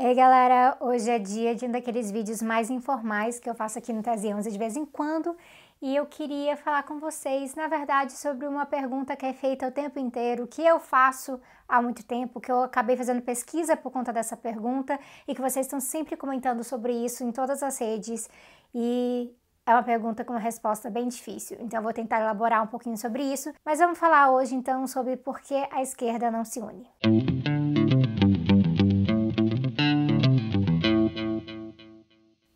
[0.00, 3.92] Ei galera, hoje é dia de um daqueles vídeos mais informais que eu faço aqui
[3.92, 5.36] no Tese 11 de vez em quando.
[5.82, 9.72] E eu queria falar com vocês, na verdade, sobre uma pergunta que é feita o
[9.72, 14.12] tempo inteiro, que eu faço há muito tempo, que eu acabei fazendo pesquisa por conta
[14.12, 14.96] dessa pergunta
[15.26, 18.30] e que vocês estão sempre comentando sobre isso em todas as redes.
[18.72, 19.34] E
[19.66, 22.96] é uma pergunta com uma resposta bem difícil, então eu vou tentar elaborar um pouquinho
[22.96, 27.77] sobre isso, mas vamos falar hoje então sobre por que a esquerda não se une.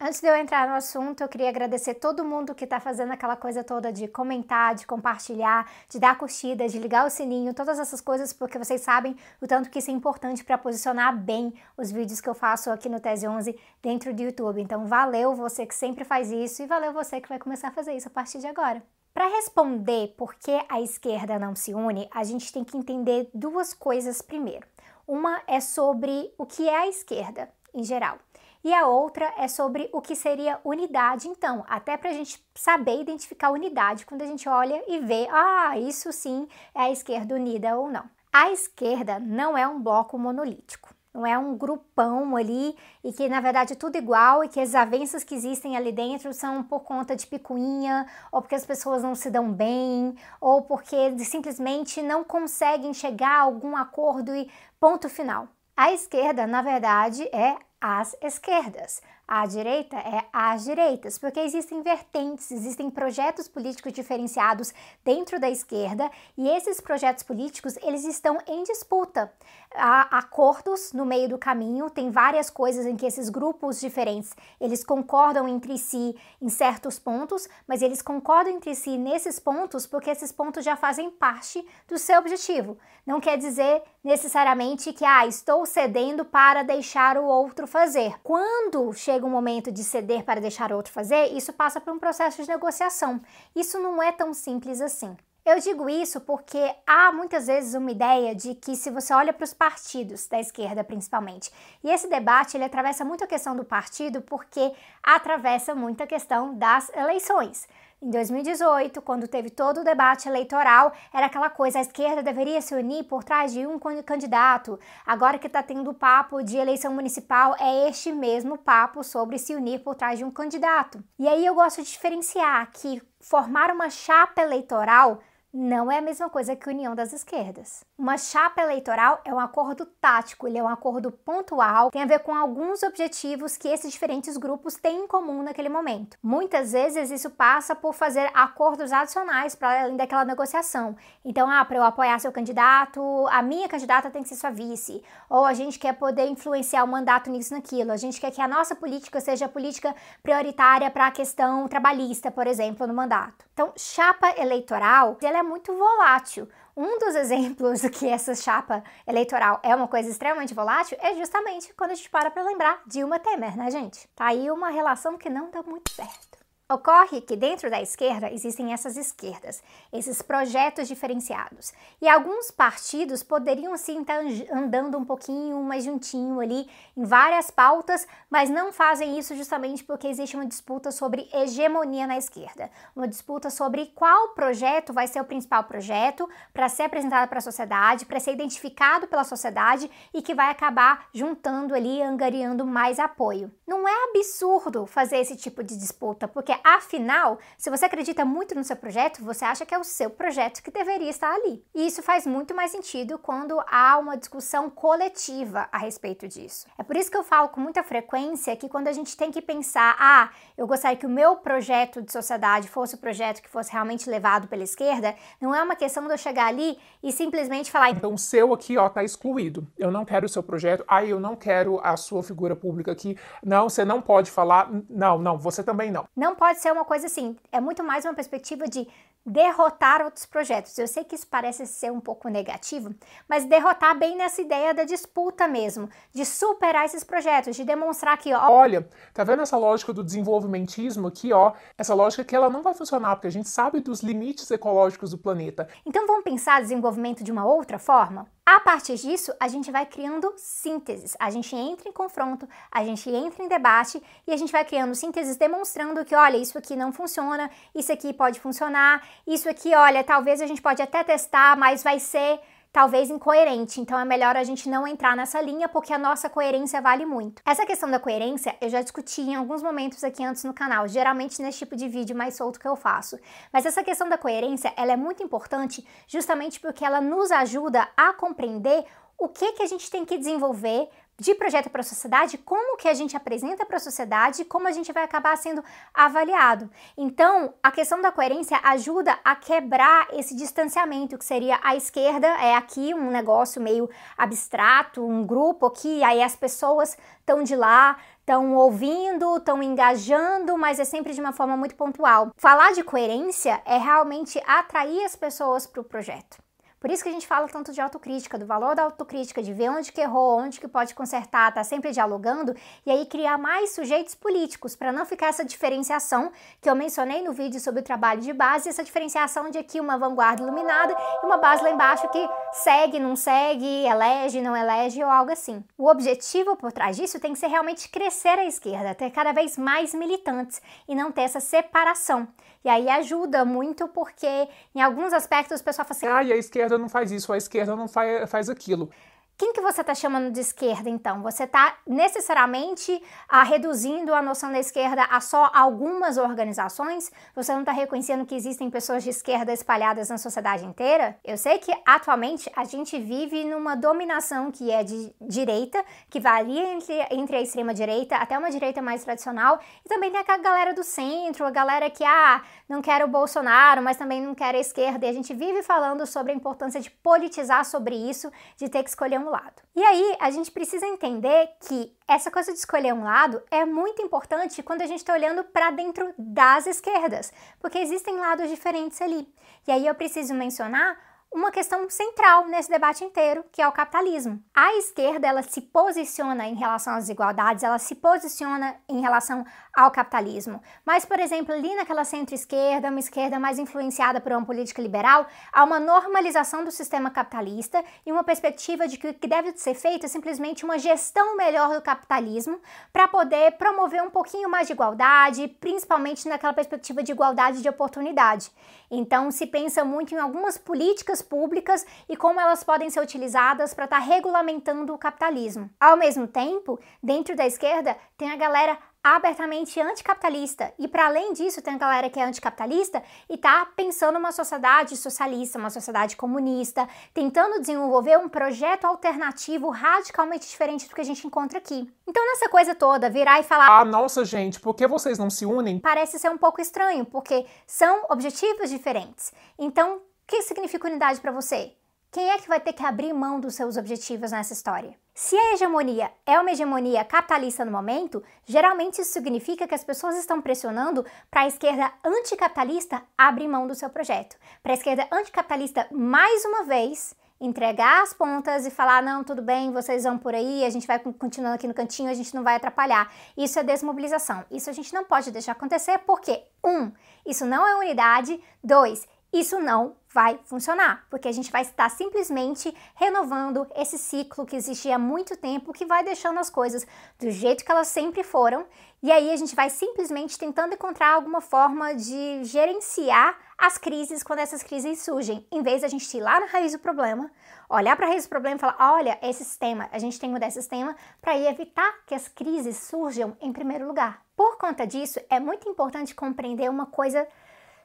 [0.04, 3.36] Antes de eu entrar no assunto, eu queria agradecer todo mundo que está fazendo aquela
[3.36, 8.00] coisa toda de comentar, de compartilhar, de dar curtida, de ligar o sininho, todas essas
[8.00, 12.20] coisas, porque vocês sabem o tanto que isso é importante para posicionar bem os vídeos
[12.20, 14.60] que eu faço aqui no Tese 11 dentro do YouTube.
[14.60, 17.94] Então, valeu você que sempre faz isso e valeu você que vai começar a fazer
[17.94, 18.82] isso a partir de agora.
[19.14, 23.72] Para responder por que a esquerda não se une, a gente tem que entender duas
[23.72, 24.66] coisas primeiro.
[25.06, 28.18] Uma é sobre o que é a esquerda em geral
[28.64, 33.00] e a outra é sobre o que seria unidade, então, até para a gente saber
[33.00, 37.76] identificar unidade quando a gente olha e vê, ah, isso sim é a esquerda unida
[37.76, 38.04] ou não.
[38.32, 40.94] A esquerda não é um bloco monolítico.
[41.12, 44.74] Não é um grupão ali e que na verdade é tudo igual e que as
[44.74, 49.14] avanças que existem ali dentro são por conta de picuinha, ou porque as pessoas não
[49.14, 55.48] se dão bem, ou porque simplesmente não conseguem chegar a algum acordo e ponto final.
[55.76, 59.02] A esquerda, na verdade, é as esquerdas.
[59.26, 64.74] A direita é as direitas, porque existem vertentes, existem projetos políticos diferenciados
[65.04, 69.32] dentro da esquerda e esses projetos políticos eles estão em disputa.
[69.74, 74.84] Há acordos no meio do caminho, tem várias coisas em que esses grupos diferentes eles
[74.84, 80.30] concordam entre si em certos pontos, mas eles concordam entre si nesses pontos porque esses
[80.30, 82.76] pontos já fazem parte do seu objetivo.
[83.06, 88.20] Não quer dizer necessariamente que ah, estou cedendo para deixar o outro fazer.
[88.22, 91.98] Quando chega um momento de ceder para deixar o outro fazer, isso passa por um
[91.98, 93.18] processo de negociação.
[93.56, 95.16] Isso não é tão simples assim.
[95.44, 99.42] Eu digo isso porque há muitas vezes uma ideia de que se você olha para
[99.42, 101.50] os partidos da esquerda principalmente,
[101.82, 104.72] e esse debate ele atravessa muito a questão do partido porque
[105.02, 107.66] atravessa muito a questão das eleições.
[108.04, 112.74] Em 2018, quando teve todo o debate eleitoral, era aquela coisa, a esquerda deveria se
[112.74, 114.76] unir por trás de um candidato.
[115.06, 119.54] Agora que está tendo o papo de eleição municipal, é este mesmo papo sobre se
[119.54, 121.00] unir por trás de um candidato.
[121.16, 125.20] E aí eu gosto de diferenciar que formar uma chapa eleitoral
[125.52, 127.84] não é a mesma coisa que união das esquerdas.
[127.98, 132.20] Uma chapa eleitoral é um acordo tático, ele é um acordo pontual, tem a ver
[132.20, 136.16] com alguns objetivos que esses diferentes grupos têm em comum naquele momento.
[136.22, 140.96] Muitas vezes isso passa por fazer acordos adicionais para além daquela negociação.
[141.22, 145.02] Então, ah, para eu apoiar seu candidato, a minha candidata tem que ser sua vice,
[145.28, 148.48] ou a gente quer poder influenciar o mandato nisso naquilo, a gente quer que a
[148.48, 153.44] nossa política seja a política prioritária para a questão trabalhista, por exemplo, no mandato.
[153.52, 156.48] Então, chapa eleitoral, ela é muito volátil.
[156.76, 161.92] Um dos exemplos que essa chapa eleitoral é uma coisa extremamente volátil é justamente quando
[161.92, 164.08] a gente para para lembrar Dilma Temer, né, gente?
[164.14, 166.41] Tá aí uma relação que não dá muito certo.
[166.72, 169.62] Ocorre que dentro da esquerda existem essas esquerdas,
[169.92, 171.70] esses projetos diferenciados.
[172.00, 176.66] E alguns partidos poderiam sim estar andando um pouquinho mais juntinho ali
[176.96, 182.16] em várias pautas, mas não fazem isso justamente porque existe uma disputa sobre hegemonia na
[182.16, 182.70] esquerda.
[182.96, 187.42] Uma disputa sobre qual projeto vai ser o principal projeto para ser apresentado para a
[187.42, 193.52] sociedade, para ser identificado pela sociedade e que vai acabar juntando ali, angariando mais apoio.
[193.66, 198.64] Não é absurdo fazer esse tipo de disputa, porque Afinal, se você acredita muito no
[198.64, 201.64] seu projeto, você acha que é o seu projeto que deveria estar ali.
[201.74, 206.66] E isso faz muito mais sentido quando há uma discussão coletiva a respeito disso.
[206.78, 209.42] É por isso que eu falo com muita frequência que quando a gente tem que
[209.42, 213.72] pensar, ah, eu gostaria que o meu projeto de sociedade fosse o projeto que fosse
[213.72, 217.90] realmente levado pela esquerda, não é uma questão de eu chegar ali e simplesmente falar.
[217.90, 219.66] Então, o seu aqui, ó, tá excluído.
[219.78, 220.84] Eu não quero o seu projeto.
[220.86, 223.16] Ah, eu não quero a sua figura pública aqui.
[223.42, 224.70] Não, você não pode falar.
[224.88, 226.06] Não, não, você também não.
[226.16, 228.86] Não pode ser uma coisa assim, é muito mais uma perspectiva de
[229.24, 230.76] derrotar outros projetos.
[230.76, 232.94] Eu sei que isso parece ser um pouco negativo,
[233.28, 238.34] mas derrotar bem nessa ideia da disputa mesmo, de superar esses projetos, de demonstrar que,
[238.34, 242.62] ó, olha, tá vendo essa lógica do desenvolvimentismo aqui, ó, essa lógica que ela não
[242.62, 245.68] vai funcionar porque a gente sabe dos limites ecológicos do planeta.
[245.86, 248.26] Então vamos pensar desenvolvimento de uma outra forma?
[248.44, 251.16] A partir disso, a gente vai criando sínteses.
[251.20, 254.96] A gente entra em confronto, a gente entra em debate e a gente vai criando
[254.96, 260.02] sínteses demonstrando que, olha, isso aqui não funciona, isso aqui pode funcionar, isso aqui, olha,
[260.02, 262.40] talvez a gente pode até testar, mas vai ser
[262.72, 263.80] talvez incoerente.
[263.80, 267.42] Então é melhor a gente não entrar nessa linha porque a nossa coerência vale muito.
[267.44, 271.40] Essa questão da coerência eu já discuti em alguns momentos aqui antes no canal, geralmente
[271.42, 273.18] nesse tipo de vídeo mais solto que eu faço.
[273.52, 278.12] Mas essa questão da coerência, ela é muito importante justamente porque ela nos ajuda a
[278.14, 278.84] compreender
[279.18, 280.88] o que que a gente tem que desenvolver
[281.22, 284.72] de projeto para a sociedade, como que a gente apresenta para a sociedade, como a
[284.72, 285.62] gente vai acabar sendo
[285.94, 286.68] avaliado.
[286.96, 292.56] Então, a questão da coerência ajuda a quebrar esse distanciamento, que seria a esquerda é
[292.56, 293.88] aqui um negócio meio
[294.18, 300.80] abstrato, um grupo aqui, aí as pessoas estão de lá, estão ouvindo, estão engajando, mas
[300.80, 302.32] é sempre de uma forma muito pontual.
[302.36, 306.41] Falar de coerência é realmente atrair as pessoas para o projeto.
[306.82, 309.70] Por isso que a gente fala tanto de autocrítica, do valor da autocrítica, de ver
[309.70, 314.16] onde que errou, onde que pode consertar, tá sempre dialogando e aí criar mais sujeitos
[314.16, 318.32] políticos para não ficar essa diferenciação que eu mencionei no vídeo sobre o trabalho de
[318.32, 320.92] base, essa diferenciação de aqui uma vanguarda iluminada
[321.22, 325.64] e uma base lá embaixo que segue, não segue, elege, não elege ou algo assim.
[325.76, 329.56] O objetivo por trás disso tem que ser realmente crescer a esquerda, ter cada vez
[329.56, 332.28] mais militantes e não ter essa separação.
[332.64, 336.36] E aí ajuda muito porque em alguns aspectos o pessoal fala assim: ah, e a
[336.36, 338.90] esquerda não faz isso, a esquerda não faz, faz aquilo.
[339.36, 341.20] Quem que você está chamando de esquerda, então?
[341.22, 347.10] Você está necessariamente ah, reduzindo a noção da esquerda a só algumas organizações?
[347.34, 351.18] Você não está reconhecendo que existem pessoas de esquerda espalhadas na sociedade inteira?
[351.24, 356.74] Eu sei que atualmente a gente vive numa dominação que é de direita, que varia
[356.74, 360.74] entre, entre a extrema direita até uma direita mais tradicional, e também tem aquela galera
[360.74, 364.58] do centro, a galera que, ah, não quer o Bolsonaro, mas também não quer a
[364.58, 368.82] esquerda, e a gente vive falando sobre a importância de politizar sobre isso, de ter
[368.82, 369.62] que escolher um lado.
[369.74, 374.02] E aí a gente precisa entender que essa coisa de escolher um lado é muito
[374.02, 379.26] importante quando a gente está olhando para dentro das esquerdas, porque existem lados diferentes ali.
[379.66, 380.98] E aí eu preciso mencionar
[381.32, 384.42] uma questão central nesse debate inteiro, que é o capitalismo.
[384.54, 389.44] A esquerda, ela se posiciona em relação às desigualdades, ela se posiciona em relação
[389.74, 390.62] ao capitalismo.
[390.84, 395.64] Mas, por exemplo, ali naquela centro-esquerda, uma esquerda mais influenciada por uma política liberal, há
[395.64, 400.04] uma normalização do sistema capitalista e uma perspectiva de que o que deve ser feito
[400.04, 402.60] é simplesmente uma gestão melhor do capitalismo
[402.92, 408.50] para poder promover um pouquinho mais de igualdade, principalmente naquela perspectiva de igualdade de oportunidade.
[408.90, 413.84] Então, se pensa muito em algumas políticas públicas e como elas podem ser utilizadas para
[413.84, 415.70] estar tá regulamentando o capitalismo.
[415.78, 420.72] Ao mesmo tempo, dentro da esquerda tem a galera abertamente anticapitalista.
[420.78, 424.96] E para além disso, tem a galera que é anticapitalista e tá pensando uma sociedade
[424.96, 431.26] socialista, uma sociedade comunista, tentando desenvolver um projeto alternativo radicalmente diferente do que a gente
[431.26, 431.92] encontra aqui.
[432.06, 435.44] Então, nessa coisa toda, virar e falar: "Ah, nossa, gente, por que vocês não se
[435.44, 439.32] unem?" Parece ser um pouco estranho, porque são objetivos diferentes.
[439.58, 440.00] Então,
[440.32, 441.74] que significa unidade para você?
[442.10, 444.96] Quem é que vai ter que abrir mão dos seus objetivos nessa história?
[445.14, 450.16] Se a hegemonia é uma hegemonia capitalista no momento, geralmente isso significa que as pessoas
[450.16, 454.38] estão pressionando para a esquerda anticapitalista abrir mão do seu projeto.
[454.62, 459.70] Para a esquerda anticapitalista, mais uma vez, entregar as pontas e falar: não, tudo bem,
[459.70, 462.56] vocês vão por aí, a gente vai continuando aqui no cantinho, a gente não vai
[462.56, 463.12] atrapalhar.
[463.36, 464.46] Isso é desmobilização.
[464.50, 466.90] Isso a gente não pode deixar acontecer porque, um,
[467.26, 472.74] isso não é unidade, dois, isso não vai funcionar, porque a gente vai estar simplesmente
[472.94, 476.86] renovando esse ciclo que existia há muito tempo, que vai deixando as coisas
[477.18, 478.66] do jeito que elas sempre foram,
[479.02, 484.40] e aí a gente vai simplesmente tentando encontrar alguma forma de gerenciar as crises quando
[484.40, 487.30] essas crises surgem, em vez de a gente ir lá na raiz do problema,
[487.70, 490.34] olhar para a raiz do problema e falar: olha, esse sistema, a gente tem que
[490.34, 494.22] mudar esse sistema para evitar que as crises surjam em primeiro lugar.
[494.36, 497.26] Por conta disso, é muito importante compreender uma coisa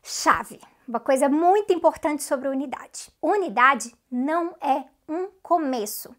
[0.04, 0.60] chave.
[0.88, 3.12] Uma coisa muito importante sobre unidade.
[3.22, 6.16] Unidade não é um começo.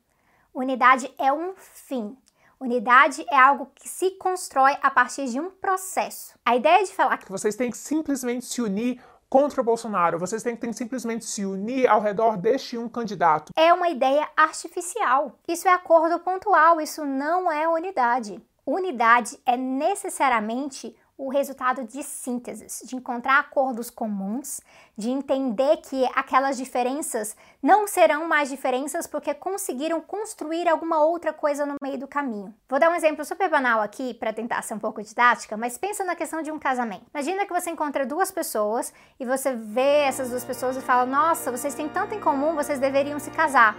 [0.52, 2.14] Unidade é um fim.
[2.60, 6.38] Unidade é algo que se constrói a partir de um processo.
[6.44, 10.42] A ideia de falar que vocês têm que simplesmente se unir contra o Bolsonaro, vocês
[10.42, 13.54] têm que simplesmente se unir ao redor deste um candidato.
[13.56, 15.38] É uma ideia artificial.
[15.48, 18.38] Isso é acordo pontual, isso não é unidade.
[18.66, 24.60] Unidade é necessariamente o resultado de sínteses, de encontrar acordos comuns,
[24.96, 31.66] de entender que aquelas diferenças não serão mais diferenças porque conseguiram construir alguma outra coisa
[31.66, 32.54] no meio do caminho.
[32.68, 36.04] Vou dar um exemplo super banal aqui para tentar ser um pouco didática, mas pensa
[36.04, 37.06] na questão de um casamento.
[37.12, 41.50] Imagina que você encontra duas pessoas e você vê essas duas pessoas e fala: "Nossa,
[41.50, 43.76] vocês têm tanto em comum, vocês deveriam se casar".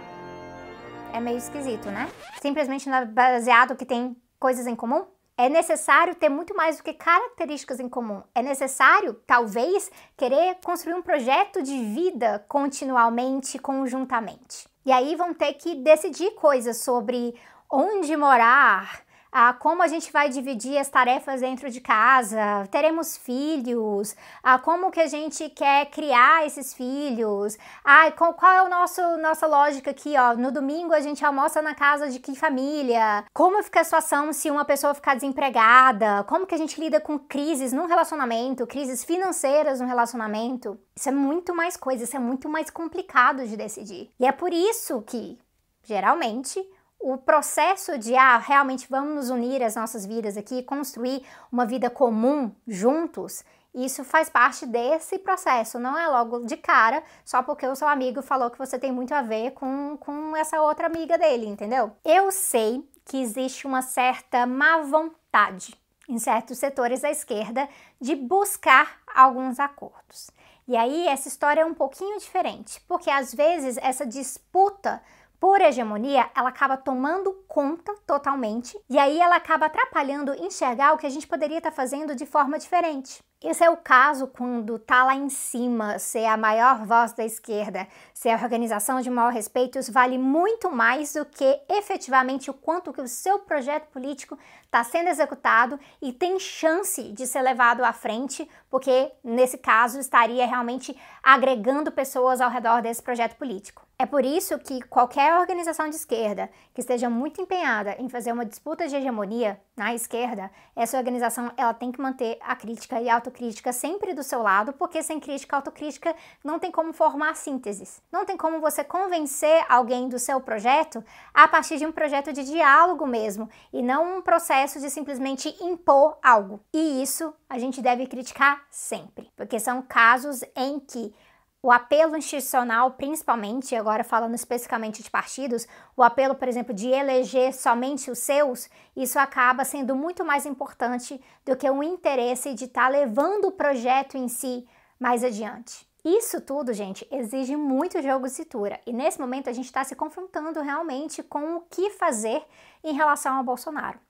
[1.14, 2.06] É meio esquisito, né?
[2.40, 5.06] Simplesmente baseado que tem coisas em comum?
[5.40, 8.22] É necessário ter muito mais do que características em comum.
[8.34, 14.68] É necessário, talvez, querer construir um projeto de vida continuamente, conjuntamente.
[14.84, 17.34] E aí vão ter que decidir coisas sobre
[17.70, 19.00] onde morar,
[19.32, 24.90] ah, como a gente vai dividir as tarefas dentro de casa, teremos filhos, ah, como
[24.90, 30.14] que a gente quer criar esses filhos, ah, qual, é o nosso nossa lógica aqui,
[30.16, 34.32] ó, no domingo a gente almoça na casa de que família, como fica a situação
[34.32, 39.04] se uma pessoa ficar desempregada, como que a gente lida com crises num relacionamento, crises
[39.04, 44.10] financeiras no relacionamento, isso é muito mais coisa, isso é muito mais complicado de decidir.
[44.18, 45.38] E é por isso que,
[45.82, 46.60] geralmente,
[47.00, 51.88] o processo de ah, realmente vamos nos unir as nossas vidas aqui, construir uma vida
[51.88, 53.42] comum juntos,
[53.74, 58.20] isso faz parte desse processo, não é logo de cara, só porque o seu amigo
[58.20, 61.92] falou que você tem muito a ver com, com essa outra amiga dele, entendeu?
[62.04, 65.78] Eu sei que existe uma certa má vontade
[66.08, 67.68] em certos setores da esquerda
[68.00, 70.30] de buscar alguns acordos.
[70.66, 75.00] E aí essa história é um pouquinho diferente, porque às vezes essa disputa
[75.40, 81.06] por hegemonia, ela acaba tomando conta totalmente e aí ela acaba atrapalhando enxergar o que
[81.06, 83.18] a gente poderia estar fazendo de forma diferente.
[83.42, 87.88] Esse é o caso quando tá lá em cima, ser a maior voz da esquerda,
[88.12, 92.92] ser a organização de maior respeito, isso vale muito mais do que efetivamente o quanto
[92.92, 97.94] que o seu projeto político está sendo executado e tem chance de ser levado à
[97.94, 103.89] frente, porque nesse caso estaria realmente agregando pessoas ao redor desse projeto político.
[104.00, 108.46] É por isso que qualquer organização de esquerda que esteja muito empenhada em fazer uma
[108.46, 113.16] disputa de hegemonia na esquerda, essa organização ela tem que manter a crítica e a
[113.16, 118.02] autocrítica sempre do seu lado, porque sem crítica e autocrítica não tem como formar sínteses.
[118.10, 121.04] Não tem como você convencer alguém do seu projeto
[121.34, 126.16] a partir de um projeto de diálogo mesmo, e não um processo de simplesmente impor
[126.22, 126.58] algo.
[126.72, 131.14] E isso a gente deve criticar sempre, porque são casos em que
[131.62, 137.54] o apelo institucional, principalmente, agora falando especificamente de partidos, o apelo, por exemplo, de eleger
[137.54, 142.84] somente os seus, isso acaba sendo muito mais importante do que o interesse de estar
[142.84, 144.66] tá levando o projeto em si
[144.98, 145.86] mais adiante.
[146.02, 148.80] Isso tudo, gente, exige muito jogo de cintura.
[148.86, 152.42] E nesse momento a gente está se confrontando realmente com o que fazer
[152.82, 154.00] em relação ao Bolsonaro.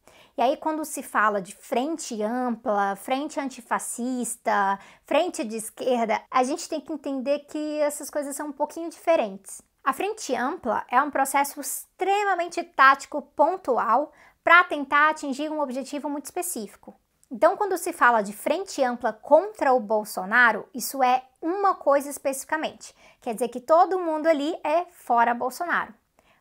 [0.41, 6.67] E aí, quando se fala de frente ampla, frente antifascista, frente de esquerda, a gente
[6.67, 9.61] tem que entender que essas coisas são um pouquinho diferentes.
[9.85, 16.25] A frente ampla é um processo extremamente tático, pontual, para tentar atingir um objetivo muito
[16.25, 16.99] específico.
[17.31, 22.95] Então, quando se fala de frente ampla contra o Bolsonaro, isso é uma coisa especificamente.
[23.21, 25.93] Quer dizer que todo mundo ali é fora Bolsonaro.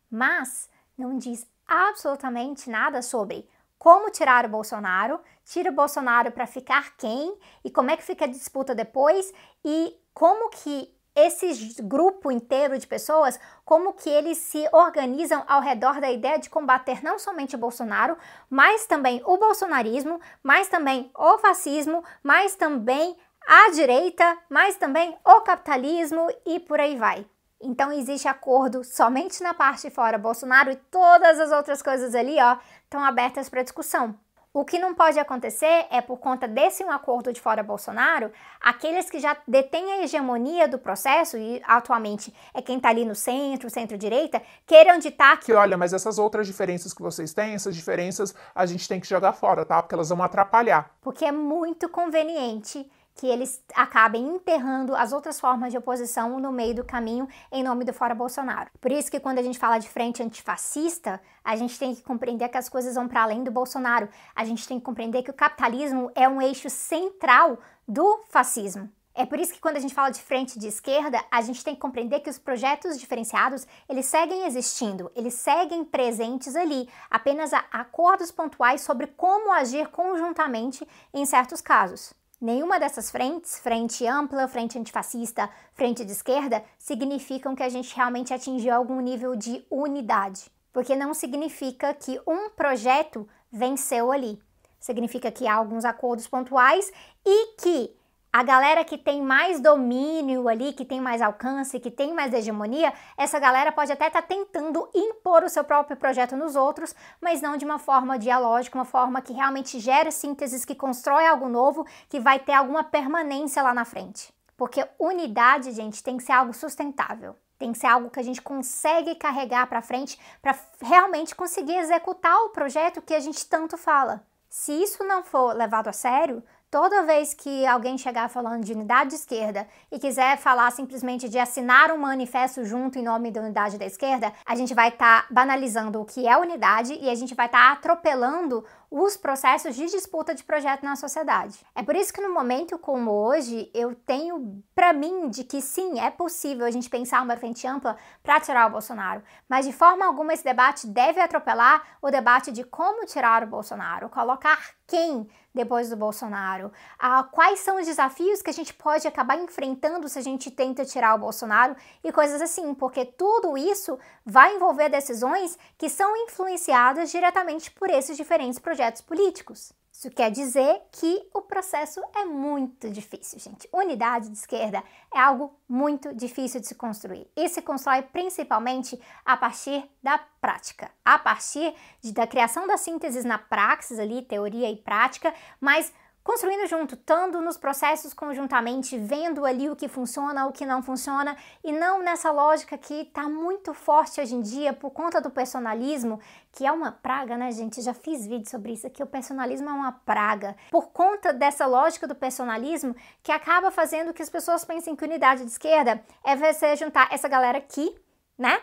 [0.10, 3.46] Mas não diz absolutamente nada sobre
[3.80, 8.26] como tirar o Bolsonaro, tira o Bolsonaro para ficar quem e como é que fica
[8.26, 9.34] a disputa depois
[9.64, 16.00] e como que esse grupo inteiro de pessoas, como que eles se organizam ao redor
[16.00, 18.18] da ideia de combater não somente o Bolsonaro,
[18.50, 23.18] mas também o bolsonarismo, mas também o fascismo, mas também
[23.48, 27.26] a direita, mas também o capitalismo e por aí vai.
[27.62, 32.38] Então existe acordo somente na parte de fora Bolsonaro e todas as outras coisas ali,
[32.42, 34.18] ó, estão abertas para discussão.
[34.52, 39.08] O que não pode acontecer é, por conta desse um acordo de fora Bolsonaro, aqueles
[39.08, 43.70] que já detêm a hegemonia do processo, e atualmente é quem está ali no centro,
[43.70, 45.54] centro-direita, queiram ditar que.
[45.54, 49.34] Olha, mas essas outras diferenças que vocês têm, essas diferenças a gente tem que jogar
[49.34, 49.84] fora, tá?
[49.84, 50.96] Porque elas vão atrapalhar.
[51.00, 56.76] Porque é muito conveniente que eles acabem enterrando as outras formas de oposição no meio
[56.76, 58.70] do caminho em nome do fora Bolsonaro.
[58.80, 62.50] Por isso que quando a gente fala de frente antifascista, a gente tem que compreender
[62.50, 64.08] que as coisas vão para além do Bolsonaro.
[64.36, 68.90] A gente tem que compreender que o capitalismo é um eixo central do fascismo.
[69.20, 71.76] É por isso que quando a gente fala de frente de esquerda, a gente tem
[71.76, 77.66] que compreender que os projetos diferenciados, eles seguem existindo, eles seguem presentes ali, apenas há
[77.70, 82.14] acordos pontuais sobre como agir conjuntamente em certos casos.
[82.42, 88.34] Nenhuma dessas frentes, frente ampla, frente antifascista, frente de esquerda, significam que a gente realmente
[88.34, 94.42] atingiu algum nível de unidade, porque não significa que um projeto venceu ali.
[94.80, 96.90] Significa que há alguns acordos pontuais
[97.26, 97.99] e que
[98.32, 102.94] a galera que tem mais domínio ali, que tem mais alcance, que tem mais hegemonia,
[103.18, 107.42] essa galera pode até estar tá tentando impor o seu próprio projeto nos outros, mas
[107.42, 111.86] não de uma forma dialógica, uma forma que realmente gera sínteses, que constrói algo novo,
[112.08, 114.32] que vai ter alguma permanência lá na frente.
[114.56, 117.36] Porque unidade, gente, tem que ser algo sustentável.
[117.58, 122.38] Tem que ser algo que a gente consegue carregar para frente para realmente conseguir executar
[122.44, 124.24] o projeto que a gente tanto fala.
[124.50, 129.10] Se isso não for levado a sério, Toda vez que alguém chegar falando de unidade
[129.10, 133.80] de esquerda e quiser falar simplesmente de assinar um manifesto junto em nome da unidade
[133.80, 137.34] da esquerda, a gente vai estar tá banalizando o que é unidade e a gente
[137.34, 141.60] vai estar tá atropelando os processos de disputa de projeto na sociedade.
[141.74, 146.00] É por isso que no momento como hoje, eu tenho para mim de que sim,
[146.00, 150.06] é possível a gente pensar uma frente ampla para tirar o Bolsonaro, mas de forma
[150.06, 155.90] alguma esse debate deve atropelar o debate de como tirar o Bolsonaro, colocar quem depois
[155.90, 160.22] do Bolsonaro, ah, quais são os desafios que a gente pode acabar enfrentando se a
[160.22, 165.90] gente tenta tirar o Bolsonaro e coisas assim, porque tudo isso vai envolver decisões que
[165.90, 169.74] são influenciadas diretamente por esses diferentes projetos políticos.
[170.00, 173.68] Isso quer dizer que o processo é muito difícil, gente.
[173.74, 174.82] Unidade de esquerda
[175.14, 180.90] é algo muito difícil de se construir e se constrói principalmente a partir da prática,
[181.04, 185.92] a partir de, da criação das sínteses na praxis ali, teoria e prática, mas
[186.30, 191.36] construindo junto, estando nos processos conjuntamente, vendo ali o que funciona, o que não funciona,
[191.64, 196.20] e não nessa lógica que está muito forte hoje em dia por conta do personalismo,
[196.52, 197.82] que é uma praga, né, gente?
[197.82, 200.56] Já fiz vídeo sobre isso aqui, o personalismo é uma praga.
[200.70, 205.44] Por conta dessa lógica do personalismo, que acaba fazendo que as pessoas pensem que unidade
[205.44, 208.00] de esquerda é você juntar essa galera aqui,
[208.38, 208.62] né?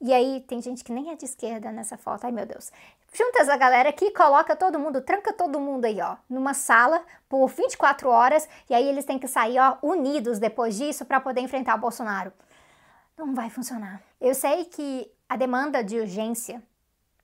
[0.00, 2.72] E aí tem gente que nem é de esquerda nessa foto, ai meu Deus.
[3.12, 7.48] Junta essa galera aqui, coloca todo mundo, tranca todo mundo aí, ó, numa sala por
[7.48, 11.74] 24 horas e aí eles têm que sair, ó, unidos depois disso para poder enfrentar
[11.74, 12.32] o Bolsonaro.
[13.18, 14.00] Não vai funcionar.
[14.18, 16.62] Eu sei que a demanda de urgência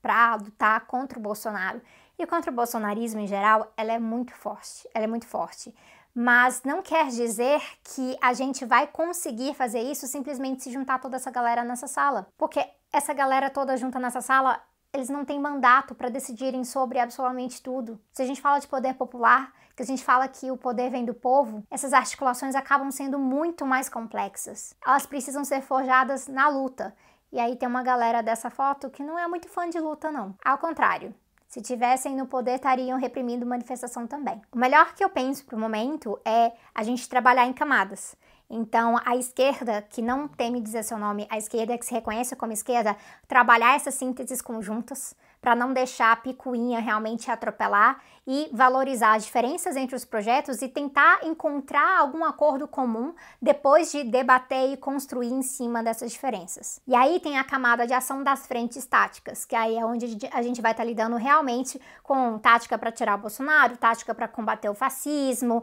[0.02, 1.80] para lutar contra o Bolsonaro
[2.18, 4.88] e contra o bolsonarismo em geral, ela é muito forte.
[4.94, 5.74] Ela é muito forte
[6.18, 11.16] mas não quer dizer que a gente vai conseguir fazer isso simplesmente se juntar toda
[11.16, 12.26] essa galera nessa sala.
[12.38, 14.58] Porque essa galera toda junta nessa sala,
[14.94, 18.00] eles não têm mandato para decidirem sobre absolutamente tudo.
[18.14, 21.04] Se a gente fala de poder popular, que a gente fala que o poder vem
[21.04, 24.74] do povo, essas articulações acabam sendo muito mais complexas.
[24.86, 26.96] Elas precisam ser forjadas na luta.
[27.30, 30.34] E aí tem uma galera dessa foto que não é muito fã de luta, não.
[30.42, 31.14] Ao contrário,
[31.56, 34.42] se tivessem no poder, estariam reprimindo manifestação também.
[34.52, 38.14] O melhor que eu penso para o momento é a gente trabalhar em camadas.
[38.50, 42.52] Então, a esquerda, que não teme dizer seu nome, a esquerda que se reconhece como
[42.52, 42.94] esquerda,
[43.26, 45.16] trabalhar essas sínteses conjuntas,
[45.46, 50.68] para não deixar a picuinha realmente atropelar e valorizar as diferenças entre os projetos e
[50.68, 56.80] tentar encontrar algum acordo comum depois de debater e construir em cima dessas diferenças.
[56.84, 60.42] E aí tem a camada de ação das frentes táticas, que aí é onde a
[60.42, 64.68] gente vai estar tá lidando realmente com tática para tirar o Bolsonaro, tática para combater
[64.68, 65.62] o fascismo,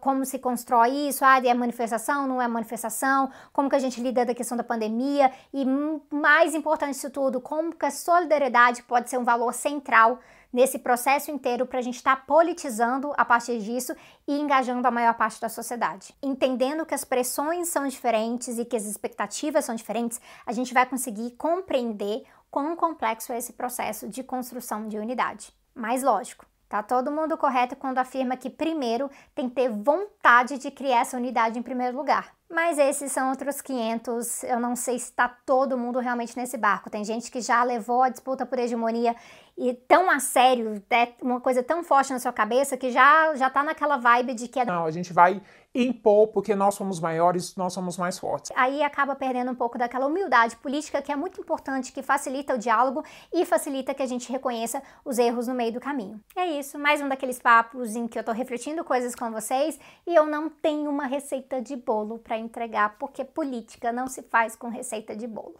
[0.00, 4.24] como se constrói isso, ah, é manifestação, não é manifestação, como que a gente lida
[4.24, 5.66] da questão da pandemia e
[6.14, 10.20] mais importante disso tudo, como que a solidariedade pode pode ser um valor central
[10.52, 13.94] nesse processo inteiro para a gente estar tá politizando a partir disso
[14.26, 16.14] e engajando a maior parte da sociedade.
[16.22, 20.86] Entendendo que as pressões são diferentes e que as expectativas são diferentes, a gente vai
[20.86, 25.52] conseguir compreender quão complexo é esse processo de construção de unidade.
[25.74, 30.70] Mas lógico, Tá todo mundo correto quando afirma que primeiro tem que ter vontade de
[30.70, 32.37] criar essa unidade em primeiro lugar.
[32.50, 34.44] Mas esses são outros 500.
[34.44, 36.88] Eu não sei se está todo mundo realmente nesse barco.
[36.88, 39.14] Tem gente que já levou a disputa por hegemonia
[39.58, 43.50] e tão a sério, é uma coisa tão forte na sua cabeça que já já
[43.50, 44.64] tá naquela vibe de que é...
[44.64, 45.42] Não, a gente vai
[45.74, 48.52] impor porque nós somos maiores, nós somos mais fortes.
[48.54, 52.58] Aí acaba perdendo um pouco daquela humildade política que é muito importante, que facilita o
[52.58, 56.20] diálogo e facilita que a gente reconheça os erros no meio do caminho.
[56.36, 60.14] É isso, mais um daqueles papos em que eu tô refletindo coisas com vocês e
[60.14, 64.68] eu não tenho uma receita de bolo para entregar, porque política não se faz com
[64.68, 65.56] receita de bolo.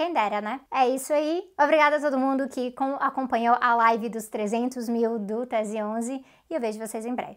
[0.00, 0.62] Quem dera, né?
[0.72, 1.42] É isso aí.
[1.62, 6.54] Obrigada a todo mundo que acompanhou a live dos 300 mil do Tese 11 e
[6.54, 7.36] eu vejo vocês em breve.